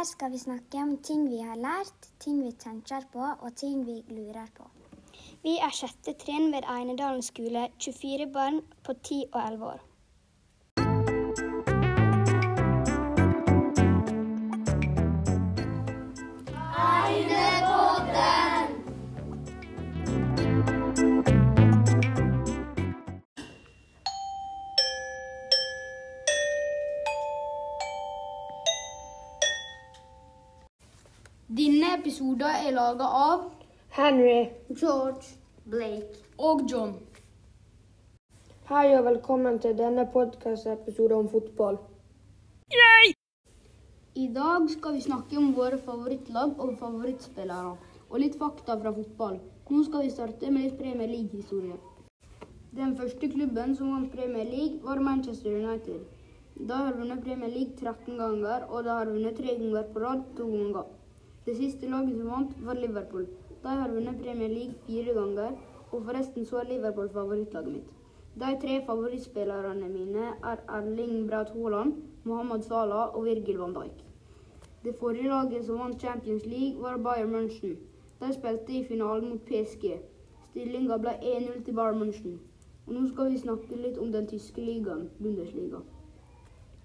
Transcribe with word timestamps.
Her 0.00 0.06
skal 0.08 0.30
vi 0.32 0.38
snakke 0.40 0.78
om 0.80 0.94
ting 1.04 1.26
vi 1.28 1.42
har 1.44 1.58
lært, 1.60 2.06
ting 2.24 2.38
vi 2.40 2.54
tenker 2.56 3.04
på 3.12 3.20
og 3.20 3.50
ting 3.60 3.82
vi 3.84 3.98
lurer 4.08 4.46
på. 4.56 4.64
Vi 5.42 5.58
er 5.60 5.74
sjette 5.76 6.14
trinn 6.22 6.46
ved 6.54 6.64
Einedalen 6.72 7.20
skole, 7.20 7.66
24 7.84 8.30
barn 8.32 8.62
på 8.86 8.94
10 8.96 9.18
og 9.26 9.40
11 9.42 9.66
år. 9.74 9.82
Denne 31.58 31.88
episoden 31.96 32.46
er 32.46 32.70
laga 32.70 33.06
av 33.20 33.40
Henry. 33.96 34.50
George, 34.70 35.32
Blake 35.66 36.20
og 36.38 36.60
John. 36.70 36.92
Hei 38.68 38.84
og 38.94 39.02
velkommen 39.08 39.58
til 39.64 39.74
denne 39.80 40.04
podkastepisoden 40.12 41.16
om 41.16 41.30
fotball. 41.32 41.80
I 44.14 44.28
dag 44.36 44.68
skal 44.76 44.94
vi 44.94 45.02
snakke 45.08 45.40
om 45.40 45.50
våre 45.56 45.80
favorittlag 45.88 46.54
og 46.54 46.76
favorittspillere, 46.84 47.74
og 48.06 48.22
litt 48.22 48.38
fakta 48.38 48.78
fra 48.84 48.94
fotball. 49.00 49.40
Nå 49.70 49.82
skal 49.88 50.06
vi 50.06 50.14
starte 50.14 50.54
med 50.54 50.68
litt 50.68 50.78
Premier 50.78 51.10
League-historie. 51.10 51.80
Den 52.78 52.94
første 52.94 53.32
klubben 53.34 53.74
som 53.74 53.90
vant 53.96 54.14
Premier 54.14 54.46
League, 54.46 54.78
var 54.86 55.02
Manchester 55.02 55.58
United. 55.58 56.06
Da 56.54 56.84
har 56.86 56.94
vunnet 57.02 57.26
Premier 57.26 57.50
League 57.50 57.74
13 57.74 58.22
ganger, 58.22 58.70
og 58.70 58.86
da 58.86 59.00
har 59.02 59.10
vunnet 59.10 59.34
tre 59.42 59.58
ganger 59.58 59.90
på 59.90 60.06
rad 60.06 60.26
to 60.38 60.46
ganger. 60.54 60.99
Det 61.46 61.56
siste 61.56 61.88
laget 61.88 62.16
som 62.16 62.28
vant, 62.30 62.66
var 62.66 62.74
Liverpool. 62.74 63.26
De 63.62 63.68
har 63.68 63.88
vunnet 63.88 64.20
Premier 64.22 64.48
League 64.48 64.74
fire 64.86 65.14
ganger, 65.14 65.50
og 65.92 66.02
forresten 66.04 66.44
så 66.44 66.56
er 66.56 66.68
Liverpool 66.68 67.08
favorittlaget 67.08 67.72
mitt. 67.72 67.88
De 68.40 68.50
tre 68.62 68.82
favorittspillerne 68.86 69.88
mine 69.88 70.26
er 70.50 70.60
Erling 70.68 71.30
Braut 71.30 71.50
Haaland, 71.50 71.94
Mohammed 72.24 72.62
Salah 72.62 73.16
og 73.16 73.24
Virgil 73.24 73.58
van 73.58 73.74
Dijk. 73.74 74.04
Det 74.84 74.94
forrige 75.00 75.28
laget 75.28 75.64
som 75.64 75.78
vant 75.78 76.00
Champions 76.00 76.46
League, 76.46 76.82
var 76.82 76.96
Bayern 76.96 77.34
München. 77.34 77.76
De 78.20 78.32
spilte 78.34 78.72
i 78.72 78.84
finalen 78.84 79.28
mot 79.28 79.40
PSG. 79.40 79.96
Stillinga 80.50 80.96
ble 80.96 81.10
1-0 81.10 81.64
til 81.64 81.74
Bayern 81.74 82.02
München. 82.02 82.38
Og 82.86 82.94
nå 82.94 83.08
skal 83.08 83.32
vi 83.32 83.38
snakke 83.38 83.76
litt 83.76 83.98
om 83.98 84.12
den 84.12 84.26
tyske 84.26 84.60
ligaen, 84.60 85.10
Bundesliga. 85.18 85.80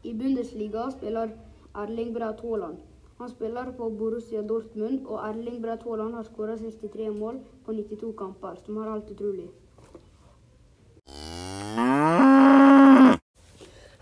I 0.04 0.14
Bundesliga 0.14 0.90
spiller 0.92 1.30
Erling 1.76 2.14
Braut 2.18 2.42
Haaland. 2.42 2.78
Han 3.18 3.30
spiller 3.30 3.72
på 3.78 3.90
Borussia 3.90 4.42
Dortmund, 4.42 5.06
og 5.08 5.22
Erling 5.30 5.62
Braut 5.62 5.84
Haaland 5.84 6.16
har 6.16 6.24
skåra 6.24 6.58
63 6.58 7.10
mål 7.20 7.38
på 7.66 7.74
92 7.74 8.14
kamper, 8.18 8.56
som 8.66 8.78
er 8.78 8.90
alt 8.92 9.12
utrolig. 9.12 9.46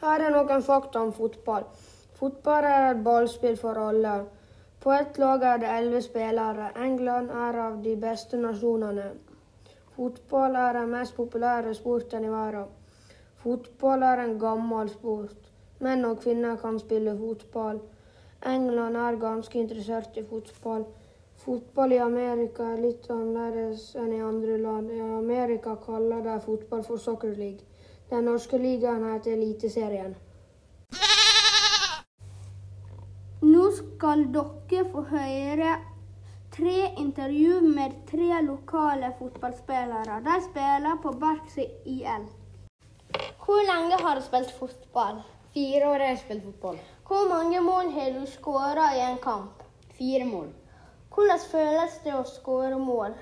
Her 0.01 0.23
er 0.25 0.33
noen 0.33 0.65
fakta 0.65 1.03
om 1.05 1.13
fotball. 1.13 1.69
Fotball 2.17 2.69
er 2.71 2.89
et 2.89 3.03
ballspill 3.05 3.59
for 3.61 3.77
alle. 3.85 4.15
På 4.83 4.91
ett 4.97 5.17
lag 5.21 5.43
er 5.51 5.61
det 5.61 5.69
elleve 5.77 6.01
spillere. 6.01 6.71
England 6.75 7.29
er 7.45 7.61
av 7.67 7.79
de 7.85 7.95
beste 7.95 8.41
nasjonene. 8.41 9.11
Fotball 9.95 10.57
er 10.65 10.73
den 10.79 10.89
mest 10.97 11.15
populære 11.15 11.77
sporten 11.77 12.25
i 12.25 12.33
verden. 12.33 12.65
Fotball 13.45 14.03
er 14.09 14.25
en 14.25 14.39
gammel 14.39 14.89
sport. 14.89 15.37
Menn 15.79 16.05
og 16.05 16.21
kvinner 16.25 16.57
kan 16.57 16.79
spille 16.81 17.13
fotball. 17.17 17.79
England 18.45 18.97
er 18.97 19.15
ganske 19.19 19.59
interessert 19.59 20.17
i 20.17 20.23
fotball. 20.27 20.83
Fotball 21.43 21.93
i 21.95 21.99
Amerika 22.03 22.65
er 22.73 22.81
litt 22.83 23.07
annerledes 23.11 23.93
enn 23.99 24.11
i 24.15 24.19
andre 24.23 24.57
land. 24.59 24.91
I 24.91 24.99
Amerika 25.01 25.75
kaller 25.85 26.21
de 26.25 26.35
fotball 26.43 26.83
for 26.83 26.97
soccer 26.97 27.35
league. 27.37 27.63
Den 28.09 28.27
norske 28.27 28.59
ligaen 28.59 29.05
heter 29.07 29.37
Eliteserien. 29.37 30.15
Nå 33.43 33.63
skal 33.79 34.27
dere 34.35 34.85
få 34.91 35.03
høre 35.09 35.73
tre 36.53 36.77
intervju 37.01 37.61
med 37.65 37.95
tre 38.11 38.41
lokale 38.45 39.13
fotballspillere. 39.19 40.19
De 40.27 40.39
spiller 40.49 40.99
på 41.03 41.15
Bergsøy 41.23 41.67
IL. 41.95 42.27
Hvor 43.43 43.63
lenge 43.67 43.99
har 44.03 44.15
du 44.15 44.21
spilt 44.21 44.51
fotball? 44.59 45.23
Fire 45.53 45.85
år 45.85 46.01
har 46.01 46.09
jeg 46.09 46.17
spilt 46.23 46.45
fotball. 46.47 46.77
Hvor 47.05 47.27
mange 47.29 47.59
mål 47.61 47.91
har 47.93 48.15
du 48.15 48.23
skåra 48.25 48.87
i 48.97 49.01
en 49.05 49.19
kamp? 49.21 49.59
Fire 49.93 50.25
mål. 50.25 50.47
Hvordan 51.13 51.43
føles 51.51 51.99
det 52.01 52.15
å 52.17 52.23
skåre 52.25 52.79
mål? 52.81 53.13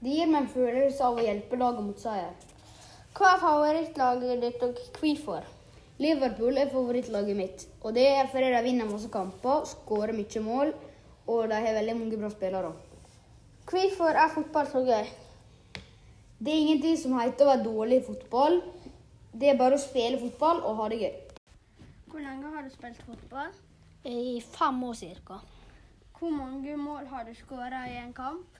Det 0.00 0.14
gir 0.14 0.30
meg 0.30 0.46
en 0.46 0.48
følelse 0.54 1.04
av 1.04 1.20
å 1.20 1.26
hjelpe 1.26 1.58
laget 1.60 1.84
mot 1.84 2.00
seier. 2.00 2.32
Hva 3.18 3.34
er 3.34 3.42
favorittlaget 3.42 4.40
ditt, 4.46 4.64
og 4.64 4.80
hvorfor? 4.96 5.44
Liverpool 6.00 6.56
er 6.56 6.72
favorittlaget 6.72 7.36
mitt, 7.36 7.68
og 7.82 7.92
det 8.00 8.08
er 8.14 8.32
fordi 8.32 8.48
de 8.54 8.64
vinner 8.64 8.88
masse 8.88 9.12
kamper, 9.12 9.68
skårer 9.68 10.16
mye 10.16 10.44
mål, 10.48 10.74
og 11.28 11.48
de 11.52 11.62
har 11.66 11.80
veldig 11.82 12.00
mange 12.00 12.24
bra 12.24 12.32
spillere. 12.32 12.72
Hvorfor 13.68 14.24
er 14.24 14.36
fotball 14.40 14.72
så 14.72 14.86
gøy? 14.88 15.14
Det 16.40 16.54
er 16.54 16.64
ingenting 16.64 16.96
som 16.96 17.20
heter 17.20 17.44
å 17.44 17.52
være 17.52 17.66
dårlig 17.68 18.00
i 18.00 18.08
fotball. 18.08 18.62
Det 19.36 19.52
er 19.52 19.60
bare 19.60 19.76
å 19.76 19.88
spille 19.90 20.16
fotball 20.22 20.64
og 20.64 20.80
ha 20.80 20.92
det 20.94 21.04
gøy. 21.04 21.16
Hvor 22.08 22.20
lenge 22.24 22.50
har 22.54 22.62
du 22.62 22.70
spilt 22.72 23.02
fotball? 23.04 23.52
I 24.04 24.40
fem 24.40 24.82
år 24.84 24.92
cirka. 24.96 25.40
Hvor 26.18 26.30
mange 26.30 26.76
mål 26.76 27.06
har 27.06 27.24
du 27.24 27.34
skåra 27.34 27.84
i 27.88 27.96
en 28.00 28.12
kamp? 28.12 28.58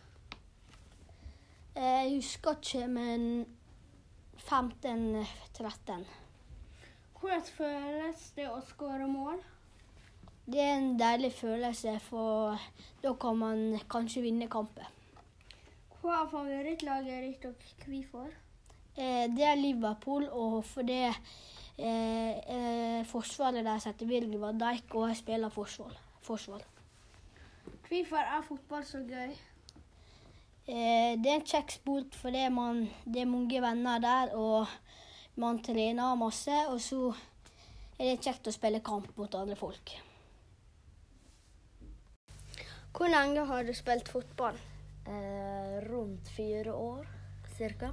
Jeg 1.74 2.14
husker 2.14 2.50
ikke, 2.50 2.86
men 2.88 3.46
15-13. 4.36 6.04
Hvordan 7.20 7.46
føles 7.56 8.26
det 8.36 8.48
å 8.50 8.58
skåre 8.68 9.06
mål? 9.10 9.40
Det 10.48 10.60
er 10.60 10.74
en 10.76 10.92
deilig 11.00 11.32
følelse, 11.38 11.96
for 12.00 12.58
da 13.02 13.14
kan 13.20 13.40
man 13.40 13.64
kanskje 13.90 14.22
vinne 14.24 14.48
kampen. 14.48 14.84
Hva 16.02 16.22
er 16.22 16.30
favorittlaget 16.30 17.24
ditt, 17.26 17.48
og 17.48 17.54
hvorfor? 17.86 18.30
Eh, 18.98 19.28
Det 19.30 19.44
er 19.46 19.54
Liverpool, 19.54 20.24
og 20.32 20.64
fordi 20.64 21.04
eh, 21.06 22.32
eh, 22.54 23.04
forsvaret 23.06 23.64
der 23.64 23.78
heter 23.86 24.06
Virgil 24.06 24.40
van 24.40 24.58
Dijk, 24.58 24.94
og 24.94 25.08
jeg 25.08 25.16
spiller 25.16 25.48
forsvar. 25.48 25.94
forsvar. 26.20 26.64
Hvorfor 27.88 28.16
er 28.16 28.42
fotball 28.42 28.84
så 28.84 28.98
gøy? 28.98 29.30
Eh, 30.68 31.14
Det 31.16 31.30
er 31.30 31.36
en 31.38 31.46
kjekk 31.46 31.70
sport 31.70 32.14
fordi 32.14 32.48
man, 32.48 32.88
det 33.04 33.22
er 33.22 33.30
mange 33.30 33.62
venner 33.62 33.98
der, 33.98 34.34
og 34.34 34.66
man 35.36 35.62
trener 35.62 36.14
masse. 36.14 36.58
Og 36.68 36.80
så 36.80 37.14
er 37.98 38.10
det 38.16 38.20
kjekt 38.20 38.48
å 38.48 38.52
spille 38.52 38.80
kamp 38.80 39.16
mot 39.16 39.34
andre 39.34 39.56
folk. 39.56 39.94
Hvor 42.92 43.06
lenge 43.06 43.46
har 43.46 43.62
du 43.62 43.72
spilt 43.72 44.08
fotball? 44.08 44.58
Eh, 45.06 45.78
rundt 45.88 46.28
fire 46.28 46.74
år, 46.74 47.06
cirka. 47.56 47.92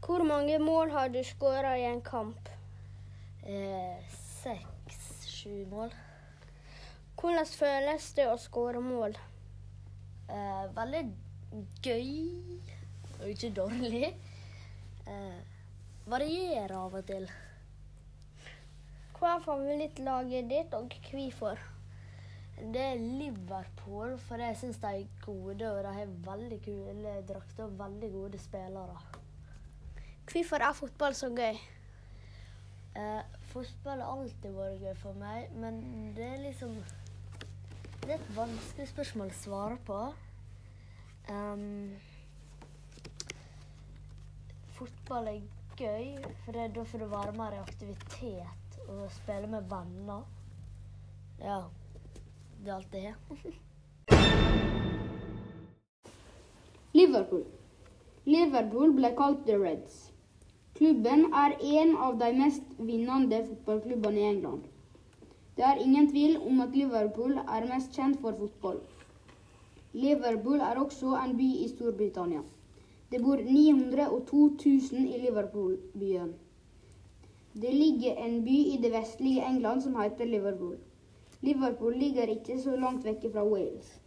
Hvor 0.00 0.22
mange 0.24 0.58
mål 0.58 0.90
har 0.90 1.08
du 1.08 1.20
skåra 1.24 1.74
i 1.78 1.84
en 1.84 2.00
kamp? 2.02 2.48
Eh, 3.44 3.98
Seks-sju 4.42 5.66
mål. 5.68 5.92
Hvordan 7.20 7.46
føles 7.46 8.06
det 8.16 8.26
å 8.32 8.38
skåre 8.40 8.80
mål? 8.80 9.18
Eh, 10.32 10.64
veldig 10.76 11.04
gøy 11.84 12.08
og 13.20 13.28
ikke 13.28 13.52
dårlig. 13.60 14.14
Eh, 15.04 15.38
varierer 16.08 16.76
av 16.80 16.96
og 16.96 17.06
til. 17.12 17.28
Hva 19.18 19.36
er 19.36 19.44
favorittlaget 19.44 20.48
ditt, 20.48 20.74
og 20.74 20.96
hvorfor? 21.10 21.60
Det 22.60 22.86
er 22.94 23.00
Liverpool, 23.20 24.16
for 24.18 24.40
jeg 24.40 24.56
syns 24.56 24.80
de 24.80 24.94
er 25.02 25.16
gode, 25.26 25.68
og 25.68 25.84
de 25.84 25.96
har 26.00 26.20
veldig 26.32 26.62
kule 26.64 27.18
drakter 27.28 27.68
og 27.68 27.76
veldig 27.84 28.14
gode 28.16 28.40
spillere. 28.40 29.19
Hvorfor 30.32 30.56
er 30.56 30.72
fotball 30.72 31.14
så 31.14 31.28
gøy? 31.28 31.56
Eh, 32.96 33.22
fotball 33.42 34.00
har 34.00 34.12
alltid 34.12 34.52
vært 34.54 34.82
gøy 34.84 34.92
for 34.98 35.16
meg, 35.18 35.48
men 35.58 35.80
det 36.14 36.24
er 36.24 36.42
liksom 36.44 36.76
Det 38.02 38.10
er 38.10 38.14
et 38.14 38.36
vanskelig 38.36 38.86
spørsmål 38.88 39.28
å 39.30 39.38
svare 39.38 39.78
på. 39.86 39.96
Um, 41.30 41.96
fotball 44.78 45.28
er 45.32 45.40
gøy, 45.76 46.22
for 46.44 46.52
det, 46.56 46.68
da 46.74 46.84
får 46.92 47.02
du 47.02 47.06
være 47.10 47.34
mer 47.36 47.56
i 47.56 47.60
aktivitet 47.60 48.78
og 48.86 49.10
spille 49.12 49.50
med 49.50 49.66
venner. 49.70 50.22
Ja. 51.42 51.60
Det 52.60 52.68
er 52.68 52.74
alt 52.74 52.92
det 52.92 53.04
er. 53.10 53.14
Liverpool. 56.94 57.44
Liverpool 58.26 58.94
ble 58.94 59.12
kalt 59.18 59.46
The 59.46 59.58
Reds. 59.58 60.09
Klubben 60.80 61.26
er 61.36 61.52
en 61.60 61.90
av 62.04 62.14
de 62.20 62.28
mest 62.32 62.68
vinnende 62.90 63.38
fotballklubbene 63.48 64.20
i 64.20 64.28
England. 64.30 64.62
Det 65.56 65.64
er 65.70 65.82
ingen 65.82 66.06
tvil 66.08 66.38
om 66.38 66.62
at 66.64 66.76
Liverpool 66.78 67.34
er 67.42 67.66
mest 67.68 67.98
kjent 67.98 68.16
for 68.22 68.38
fotball. 68.38 68.78
Liverpool 69.92 70.64
er 70.64 70.80
også 70.80 71.12
en 71.20 71.34
by 71.36 71.48
i 71.66 71.68
Storbritannia. 71.68 72.40
Det 73.12 73.20
bor 73.20 73.42
902 73.44 74.40
000 74.64 75.04
i 75.04 75.20
Liverpool-byen. 75.26 76.32
Det 77.66 77.74
ligger 77.74 78.24
en 78.24 78.40
by 78.48 78.58
i 78.72 78.78
det 78.80 78.94
vestlige 78.96 79.44
England 79.52 79.84
som 79.84 80.00
heter 80.00 80.32
Liverpool. 80.32 80.78
Liverpool 81.42 82.00
ligger 82.06 82.32
ikke 82.38 82.56
så 82.62 82.80
langt 82.80 83.04
vekke 83.04 83.34
fra 83.36 83.44
Wales. 83.44 83.98